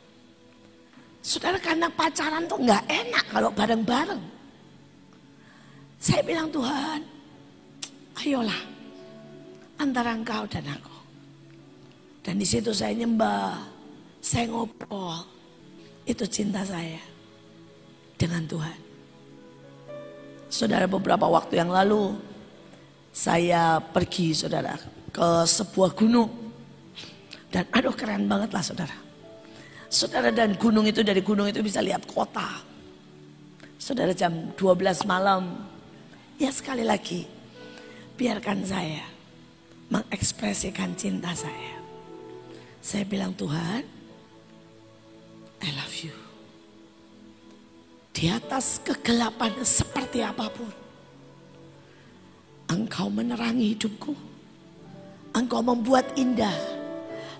[1.18, 4.22] Saudara karena pacaran tuh nggak enak kalau bareng-bareng.
[5.98, 7.02] Saya bilang Tuhan,
[8.22, 8.62] ayolah
[9.82, 10.96] antara engkau dan aku.
[12.22, 13.58] Dan di situ saya nyembah,
[14.22, 15.26] saya ngobrol.
[16.06, 17.02] Itu cinta saya
[18.14, 18.85] dengan Tuhan.
[20.56, 22.16] Saudara beberapa waktu yang lalu
[23.12, 24.72] saya pergi saudara
[25.12, 26.32] ke sebuah gunung.
[27.52, 28.96] Dan aduh keren banget lah saudara.
[29.92, 32.64] Saudara dan gunung itu dari gunung itu bisa lihat kota.
[33.76, 35.60] Saudara jam 12 malam.
[36.40, 37.28] Ya sekali lagi
[38.16, 39.04] biarkan saya
[39.92, 41.76] mengekspresikan cinta saya.
[42.80, 43.84] Saya bilang Tuhan,
[45.60, 46.25] I love you.
[48.16, 50.72] Di atas kegelapan seperti apa pun.
[52.72, 54.16] Engkau menerangi hidupku.
[55.36, 56.56] Engkau membuat indah.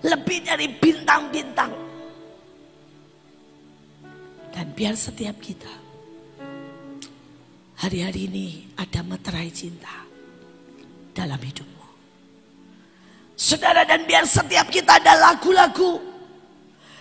[0.05, 1.73] Lebih dari bintang-bintang.
[4.53, 5.73] Dan biar setiap kita.
[7.81, 10.05] Hari-hari ini ada meterai cinta.
[11.09, 11.65] Dalam hidup.
[13.33, 15.97] Saudara dan biar setiap kita ada lagu-lagu.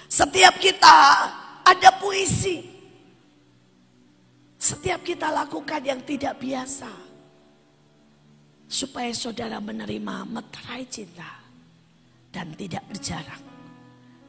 [0.09, 0.97] Setiap kita
[1.61, 2.76] ada puisi.
[4.57, 6.89] Setiap kita lakukan yang tidak biasa.
[8.67, 11.45] Supaya saudara menerima meterai cinta.
[12.33, 13.41] Dan tidak berjarak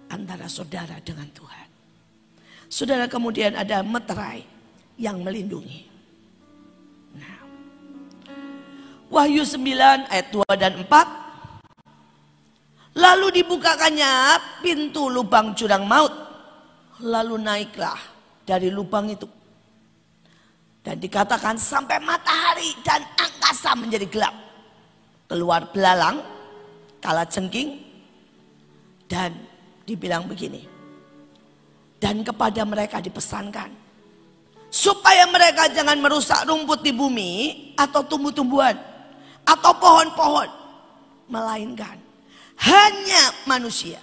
[0.07, 1.67] antara saudara dengan Tuhan.
[2.67, 4.43] Saudara kemudian ada meterai
[4.95, 5.87] yang melindungi.
[7.19, 7.39] Nah.
[9.11, 11.27] Wahyu 9 ayat 2 dan 4
[12.97, 16.09] Lalu dibukakannya pintu lubang jurang maut.
[17.05, 17.97] Lalu naiklah
[18.41, 19.29] dari lubang itu.
[20.87, 24.31] Dan dikatakan sampai matahari dan angkasa menjadi gelap.
[25.27, 26.23] Keluar belalang,
[27.03, 27.83] kala jengking.
[29.03, 29.35] Dan
[29.83, 30.63] dibilang begini.
[31.99, 33.67] Dan kepada mereka dipesankan.
[34.71, 37.31] Supaya mereka jangan merusak rumput di bumi
[37.75, 38.79] atau tumbuh-tumbuhan.
[39.43, 40.47] Atau pohon-pohon.
[41.27, 41.99] Melainkan
[42.63, 43.99] hanya manusia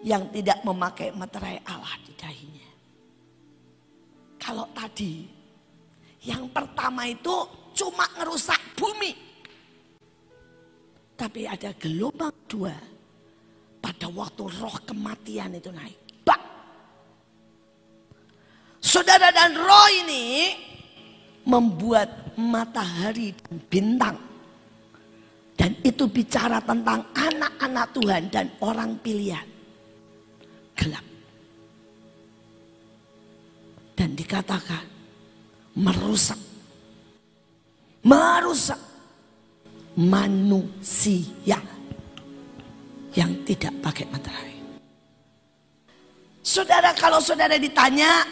[0.00, 2.70] yang tidak memakai materai Allah di dahinya.
[4.40, 5.35] Kalau tadi
[6.26, 7.46] yang pertama itu
[7.78, 9.14] cuma ngerusak bumi.
[11.14, 12.74] Tapi ada gelombang dua
[13.78, 15.96] pada waktu roh kematian itu naik.
[16.26, 16.42] Bak.
[18.82, 20.52] Saudara dan roh ini
[21.46, 24.16] membuat matahari dan bintang
[25.56, 29.46] dan itu bicara tentang anak-anak Tuhan dan orang pilihan.
[30.76, 31.06] Gelap.
[33.96, 34.95] Dan dikatakan
[35.76, 36.40] merusak.
[38.00, 38.80] Merusak
[39.96, 41.58] manusia
[43.16, 44.56] yang tidak pakai materai.
[46.46, 48.22] Saudara kalau saudara ditanya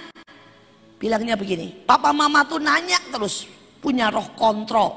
[1.01, 3.49] bilangnya begini, papa mama tuh nanya terus
[3.83, 4.93] punya roh kontrol.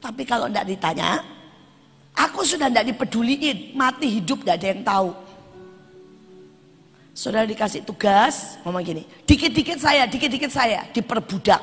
[0.00, 1.20] Tapi kalau tidak ditanya,
[2.16, 5.08] aku sudah tidak dipeduliin, mati hidup tidak ada yang tahu.
[7.10, 11.60] Saudara dikasih tugas, ngomong gini, dikit-dikit saya, dikit-dikit saya, diperbudak.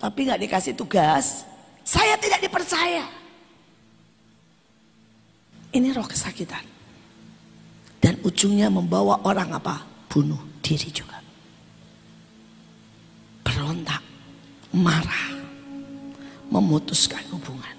[0.00, 1.46] Tapi nggak dikasih tugas,
[1.86, 3.06] saya tidak dipercaya.
[5.70, 6.66] Ini roh kesakitan.
[8.00, 9.86] Dan ujungnya membawa orang apa?
[10.10, 11.20] Bunuh diri juga.
[13.46, 14.02] Berontak,
[14.74, 15.30] marah
[16.50, 17.76] memutuskan hubungan.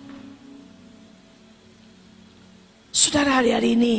[2.96, 3.96] Saudara hari-hari ini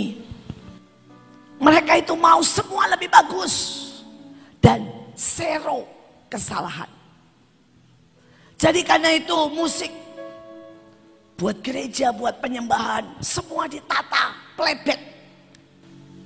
[1.63, 3.55] mereka itu mau semua lebih bagus
[4.59, 4.83] dan
[5.15, 5.87] zero
[6.27, 6.91] kesalahan.
[8.59, 9.95] Jadi karena itu musik
[11.39, 14.99] buat gereja, buat penyembahan, semua ditata, playback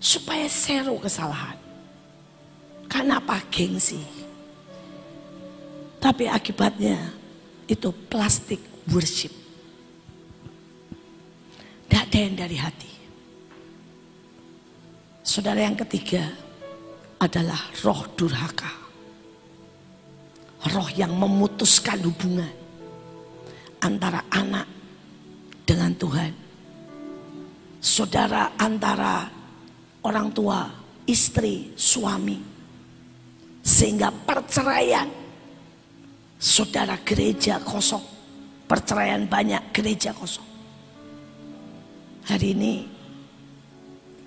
[0.00, 1.56] supaya zero kesalahan.
[2.88, 3.36] Karena apa?
[3.52, 4.00] Gengsi.
[6.00, 7.12] Tapi akibatnya
[7.68, 9.32] itu plastik worship.
[11.84, 12.95] Tidak ada yang dari hati.
[15.26, 16.22] Saudara yang ketiga
[17.18, 18.70] adalah roh durhaka.
[20.70, 22.54] Roh yang memutuskan hubungan
[23.82, 24.66] antara anak
[25.66, 26.46] dengan Tuhan
[27.86, 29.30] saudara antara
[30.02, 30.66] orang tua,
[31.06, 32.42] istri, suami.
[33.62, 35.06] Sehingga perceraian,
[36.38, 38.02] saudara gereja kosong.
[38.66, 40.46] Perceraian banyak, gereja kosong.
[42.26, 42.74] Hari ini,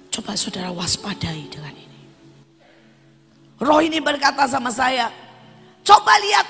[0.10, 2.00] coba saudara waspadai dengan ini.
[3.60, 5.12] Roh ini berkata sama saya,
[5.86, 6.48] coba lihat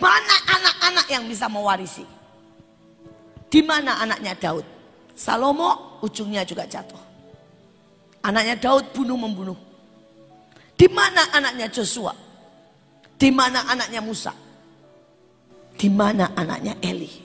[0.00, 2.04] mana anak-anak yang bisa mewarisi.
[3.52, 4.64] Di mana anaknya Daud?
[5.12, 6.98] Salomo ujungnya juga jatuh.
[8.24, 9.58] Anaknya Daud bunuh membunuh.
[10.72, 12.16] Di mana anaknya Joshua?
[13.20, 14.32] Di mana anaknya Musa?
[15.76, 17.22] Di mana anaknya Eli?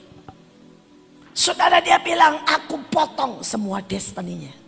[1.32, 4.67] Saudara dia bilang, aku potong semua destininya.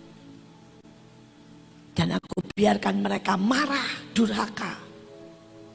[2.00, 3.84] Dan aku biarkan mereka marah,
[4.16, 4.72] durhaka,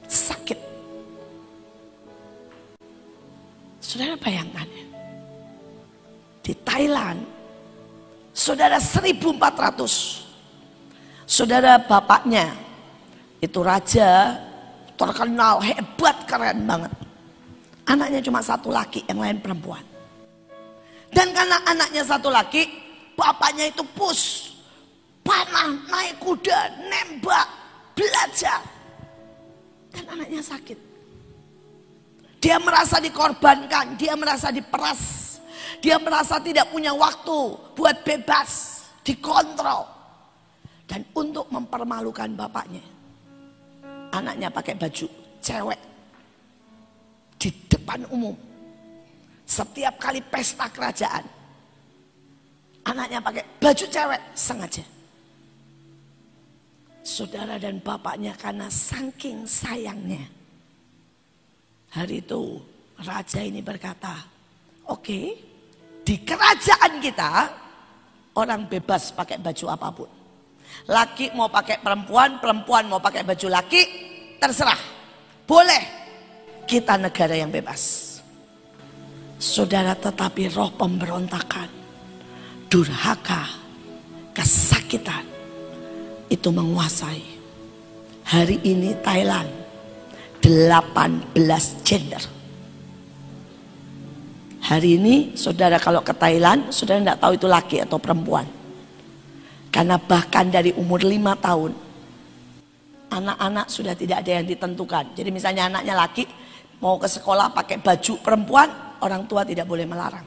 [0.10, 0.58] sakit.
[3.78, 4.86] Saudara bayangkan ya.
[6.42, 7.22] Di Thailand,
[8.34, 11.30] saudara 1400.
[11.30, 12.58] Saudara bapaknya
[13.38, 14.34] itu raja
[14.98, 16.94] terkenal hebat keren banget.
[17.86, 19.86] Anaknya cuma satu laki, yang lain perempuan.
[21.14, 22.66] Dan karena anaknya satu laki,
[23.14, 24.55] bapaknya itu pus,
[25.26, 27.48] panah, naik kuda, nembak,
[27.98, 28.62] belajar.
[29.90, 30.80] Dan anaknya sakit.
[32.38, 35.02] Dia merasa dikorbankan, dia merasa diperas,
[35.82, 39.90] dia merasa tidak punya waktu buat bebas, dikontrol.
[40.86, 42.86] Dan untuk mempermalukan bapaknya.
[44.14, 45.10] Anaknya pakai baju
[45.42, 45.82] cewek.
[47.42, 48.38] Di depan umum.
[49.50, 51.26] Setiap kali pesta kerajaan.
[52.86, 54.86] Anaknya pakai baju cewek sengaja.
[57.06, 60.26] Saudara dan bapaknya karena saking sayangnya.
[61.94, 62.58] Hari itu
[62.98, 64.26] raja ini berkata,
[64.90, 65.26] oke okay,
[66.02, 67.32] di kerajaan kita
[68.34, 70.10] orang bebas pakai baju apa pun.
[70.90, 73.82] Laki mau pakai perempuan, perempuan mau pakai baju laki,
[74.42, 74.82] terserah.
[75.46, 76.10] Boleh.
[76.66, 78.18] Kita negara yang bebas.
[79.38, 81.70] Saudara tetapi roh pemberontakan,
[82.66, 83.46] durhaka,
[84.34, 85.35] kesakitan
[86.30, 87.24] itu menguasai.
[88.26, 89.50] Hari ini Thailand
[90.42, 91.34] 18
[91.86, 92.24] gender.
[94.66, 98.50] Hari ini saudara kalau ke Thailand, saudara tidak tahu itu laki atau perempuan.
[99.70, 101.74] Karena bahkan dari umur lima tahun,
[103.14, 105.14] anak-anak sudah tidak ada yang ditentukan.
[105.14, 106.26] Jadi misalnya anaknya laki,
[106.82, 108.70] mau ke sekolah pakai baju perempuan,
[109.06, 110.26] orang tua tidak boleh melarang.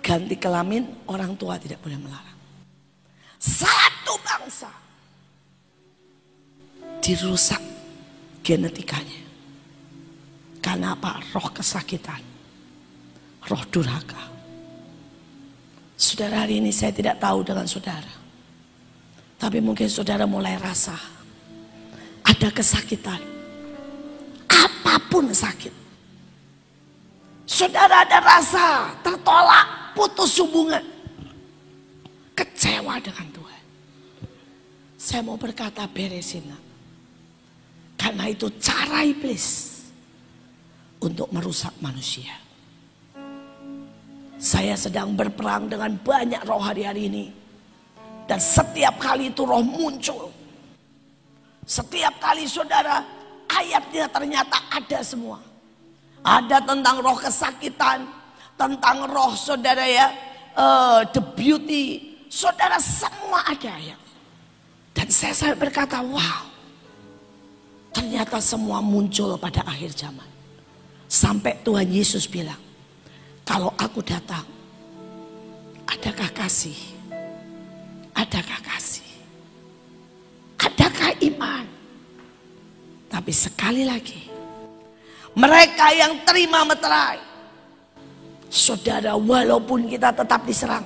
[0.00, 2.27] Ganti kelamin, orang tua tidak boleh melarang.
[3.38, 4.70] Satu bangsa
[6.98, 7.62] dirusak
[8.44, 9.22] genetikanya.
[10.58, 11.22] Karena apa?
[11.32, 12.20] Roh kesakitan.
[13.48, 14.28] Roh durhaka.
[15.98, 18.12] Saudara hari ini saya tidak tahu dengan saudara.
[19.38, 20.94] Tapi mungkin saudara mulai rasa.
[22.26, 23.22] Ada kesakitan.
[24.50, 25.72] Apa pun sakit.
[27.48, 30.84] Saudara ada rasa tertolak, putus hubungan.
[32.38, 33.62] Kecewa dengan Tuhan.
[34.94, 36.46] Saya mau berkata beresin.
[37.98, 39.74] Karena itu cara iblis
[41.02, 42.30] untuk merusak manusia.
[44.38, 47.26] Saya sedang berperang dengan banyak roh hari-hari ini.
[48.30, 50.30] Dan setiap kali itu roh muncul.
[51.66, 53.02] Setiap kali saudara
[53.50, 55.42] ayatnya ternyata ada semua.
[56.22, 58.06] Ada tentang roh kesakitan.
[58.54, 60.06] Tentang roh saudara ya.
[60.54, 62.17] Uh, the beauty.
[62.28, 64.00] Saudara semua ada ayat.
[64.92, 66.44] Dan saya, saya berkata wow.
[67.92, 70.28] Ternyata semua muncul pada akhir zaman.
[71.08, 72.60] Sampai Tuhan Yesus bilang,
[73.48, 74.44] kalau aku datang,
[75.88, 76.76] adakah kasih?
[78.12, 79.08] Adakah kasih?
[80.60, 81.64] Adakah iman?
[83.08, 84.28] Tapi sekali lagi,
[85.32, 87.24] mereka yang terima meterai,
[88.52, 90.84] saudara walaupun kita tetap diserang,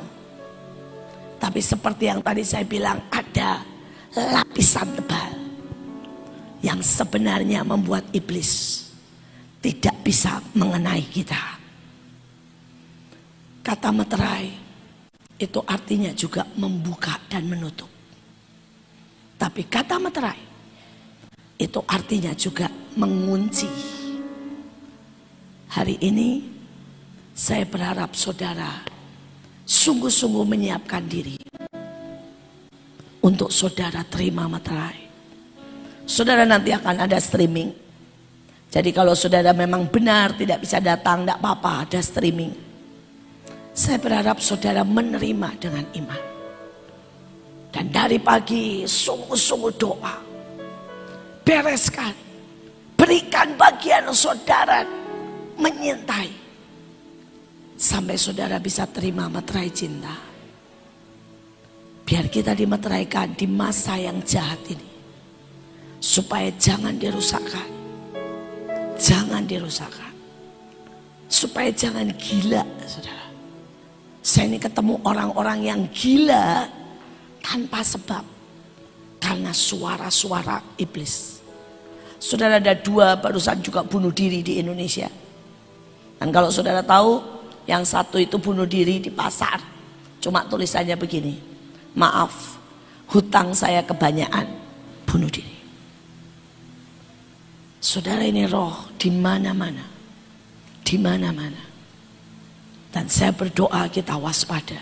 [1.43, 3.67] tapi seperti yang tadi saya bilang ada
[4.15, 5.35] lapisan tebal
[6.63, 8.87] yang sebenarnya membuat iblis
[9.59, 11.59] tidak bisa mengenai kita.
[13.59, 14.55] Kata meterai
[15.43, 17.91] itu artinya juga membuka dan menutup.
[19.35, 20.39] Tapi kata meterai
[21.59, 23.67] itu artinya juga mengunci.
[25.75, 26.47] Hari ini
[27.35, 28.92] saya berharap saudara
[29.73, 31.41] sungguh-sungguh menyiapkan diri
[33.25, 35.01] untuk saudara terima meterai.
[36.05, 37.83] Saudara nanti akan ada streaming
[38.73, 42.57] jadi kalau saudara memang benar tidak bisa datang, tidak apa-apa, ada streaming.
[43.77, 46.23] Saya berharap saudara menerima dengan iman.
[47.69, 50.17] Dan dari pagi sungguh-sungguh doa.
[51.45, 52.17] Bereskan.
[52.97, 54.89] Berikan bagian saudara
[55.61, 56.42] menyintai.
[57.77, 60.15] Sampai saudara bisa terima materai cinta.
[62.03, 64.89] Biar kita dimeteraikan di masa yang jahat ini.
[66.03, 67.69] Supaya jangan dirusakkan.
[68.99, 70.13] Jangan dirusakkan.
[71.31, 73.27] Supaya jangan gila saudara.
[74.23, 76.69] Saya ini ketemu orang-orang yang gila
[77.43, 78.25] tanpa sebab.
[79.23, 81.39] Karena suara-suara iblis.
[82.23, 85.11] Saudara ada dua barusan juga bunuh diri di Indonesia.
[86.23, 87.32] Dan kalau saudara tahu,
[87.67, 89.63] yang satu itu bunuh diri di pasar.
[90.23, 91.35] Cuma tulisannya begini,
[91.99, 92.59] maaf,
[93.11, 94.47] hutang saya kebanyakan,
[95.07, 95.59] bunuh diri.
[97.83, 99.83] Saudara ini roh di mana-mana,
[100.87, 101.75] di mana-mana.
[102.93, 104.79] Dan saya berdoa kita waspada.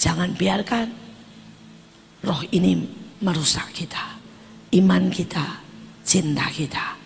[0.00, 0.88] Jangan biarkan
[2.26, 2.82] roh ini
[3.22, 4.18] merusak kita.
[4.74, 5.62] Iman kita,
[6.02, 7.03] cinta kita.